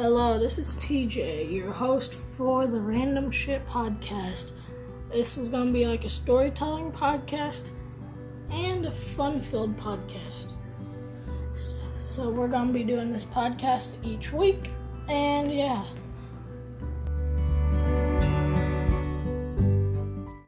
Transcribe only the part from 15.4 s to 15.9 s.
yeah.